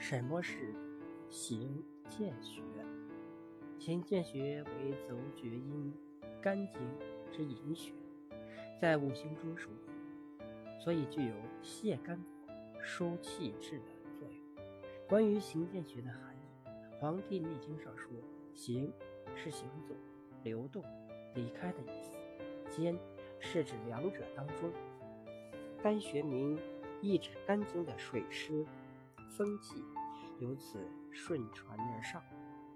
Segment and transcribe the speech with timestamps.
[0.00, 0.74] 什么是
[1.28, 2.62] 行健学？
[3.78, 5.92] 行健学为走厥阴
[6.40, 6.80] 肝经
[7.30, 7.92] 之营穴，
[8.80, 10.42] 在五行中属火，
[10.82, 13.84] 所以具有泻肝火、疏气滞的
[14.18, 14.64] 作用。
[15.06, 18.10] 关于行健学的含义，《黄帝内经》上说
[18.54, 18.90] ：“行
[19.36, 19.94] 是行走、
[20.42, 20.82] 流动、
[21.34, 22.16] 离开的意思；
[22.74, 22.98] 间
[23.38, 24.72] 是指两者当中。
[25.82, 26.58] 肝学名
[27.02, 28.64] 意指肝经的水湿。”
[29.30, 29.82] 风气
[30.38, 30.78] 由此
[31.10, 32.22] 顺传而上。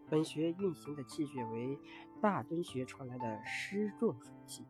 [0.08, 1.78] 本穴运行的气血为
[2.20, 4.66] 大敦穴传来的湿浊水气，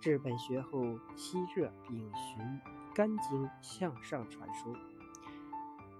[0.00, 2.60] 至本穴后吸热并循
[2.94, 4.74] 肝经向上传输，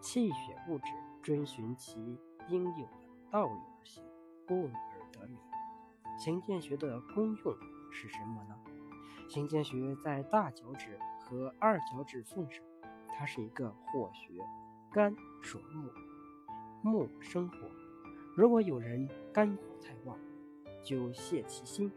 [0.00, 0.86] 气血物质
[1.22, 4.02] 遵循其应有的道理而行，
[4.46, 5.38] 故而得名。
[6.18, 7.56] 行间穴的功用
[7.92, 8.56] 是什么呢？
[9.28, 12.64] 行间穴在大脚趾和二脚趾缝上，
[13.14, 14.42] 它是一个火穴。
[14.92, 15.88] 肝属木，
[16.82, 17.56] 木生火。
[18.34, 20.18] 如果有人肝火太旺，
[20.82, 21.94] 就泄其心火，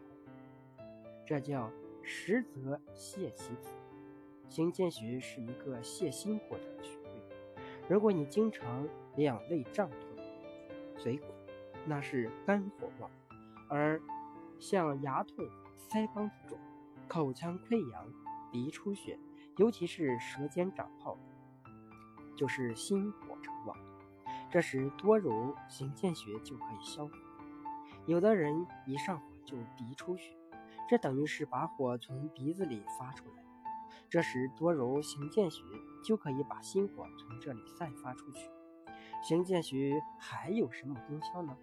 [1.26, 1.68] 这叫
[2.04, 3.74] 实则泄其子。
[4.48, 7.22] 行间穴是一个泄心火的穴位。
[7.88, 9.98] 如果你经常两肋胀痛、
[10.96, 11.24] 嘴苦，
[11.84, 13.10] 那是肝火旺；
[13.68, 14.00] 而
[14.60, 15.44] 像牙痛、
[15.90, 16.56] 腮帮子肿、
[17.08, 18.06] 口腔溃疡、
[18.52, 19.18] 鼻出血，
[19.56, 21.18] 尤其是舌尖长泡。
[22.36, 23.76] 就是心火成旺，
[24.50, 27.12] 这时多揉行间穴就可以消火。
[28.06, 30.36] 有的人一上火就鼻出血，
[30.88, 33.44] 这等于是把火从鼻子里发出来。
[34.10, 35.62] 这时多揉行间穴
[36.04, 38.48] 就可以把心火从这里散发出去。
[39.22, 41.56] 行间穴还有什么功效呢？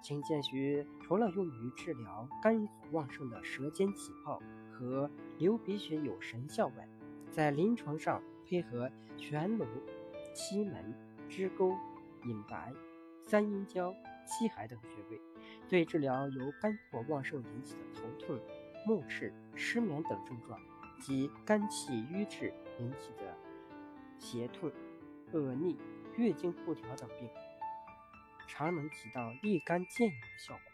[0.00, 6.88] 行间穴除了用于治疗肝火旺盛的舌尖起泡和流鼻血有神效外，
[7.32, 9.66] 在临床上配合全龙。
[10.34, 10.92] 七门、
[11.28, 11.72] 支沟、
[12.24, 12.72] 隐白、
[13.22, 13.94] 三阴交、
[14.26, 15.20] 七海等穴位，
[15.68, 18.38] 对治疗由肝火旺盛引起的头痛、
[18.84, 20.60] 目赤、失眠等症状，
[21.00, 23.34] 及肝气瘀滞引起的
[24.18, 24.70] 胁痛、
[25.32, 25.78] 恶逆、
[26.16, 27.28] 月经不调等病，
[28.48, 30.73] 常能起到立竿见影的效果。